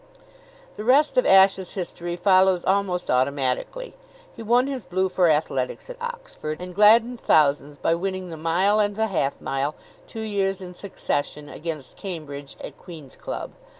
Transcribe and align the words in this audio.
The 0.77 0.83
rest 0.83 1.15
of 1.15 1.27
Ashe's 1.27 1.73
history 1.73 2.15
follows 2.15 2.65
almost 2.65 3.11
automatically. 3.11 3.93
He 4.35 4.41
won 4.41 4.65
his 4.65 4.83
blue 4.83 5.09
for 5.09 5.29
athletics 5.29 5.91
at 5.91 6.01
Oxford, 6.01 6.59
and 6.59 6.73
gladdened 6.73 7.21
thousands 7.21 7.77
by 7.77 7.93
winning 7.93 8.31
the 8.31 8.35
mile 8.35 8.79
and 8.79 8.95
the 8.95 9.05
half 9.13 9.39
mile 9.39 9.75
two 10.07 10.21
years 10.21 10.59
in 10.59 10.73
succession 10.73 11.49
against 11.49 11.97
Cambridge 11.97 12.57
at 12.61 12.79
Queen's 12.79 13.15
Club. 13.15 13.51